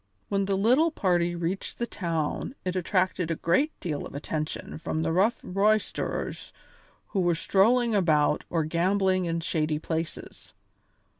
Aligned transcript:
When 0.29 0.45
the 0.45 0.57
little 0.57 0.89
party 0.89 1.35
reached 1.35 1.77
the 1.77 1.85
town 1.85 2.55
it 2.65 2.75
attracted 2.75 3.29
a 3.29 3.35
great 3.35 3.71
deal 3.79 4.03
of 4.03 4.15
attention 4.15 4.79
from 4.79 5.03
the 5.03 5.11
rough 5.11 5.39
roisterers 5.43 6.51
who 7.09 7.19
were 7.19 7.35
strolling 7.35 7.93
about 7.93 8.43
or 8.49 8.63
gambling 8.63 9.25
in 9.25 9.41
shady 9.41 9.77
places. 9.77 10.55